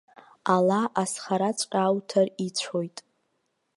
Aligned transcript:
Ала 0.55 0.81
азхараҵәҟьа 1.01 1.81
ауҭар 1.87 2.27
ицәоит. 2.45 2.97